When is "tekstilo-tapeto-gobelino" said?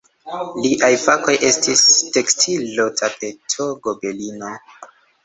2.15-4.51